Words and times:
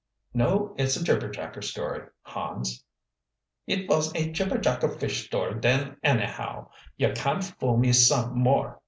"No, 0.33 0.73
it's 0.79 0.97
a 0.97 1.03
jibberjacker 1.03 1.63
story, 1.63 2.07
Hans." 2.23 2.83
"It 3.67 3.87
vos 3.87 4.09
a 4.15 4.31
jibjacker 4.31 4.99
fish 4.99 5.27
story 5.27 5.59
den 5.59 5.95
annahow. 6.03 6.69
You 6.97 7.13
can't 7.13 7.43
fool 7.43 7.77
me 7.77 7.93
some 7.93 8.33
more. 8.39 8.79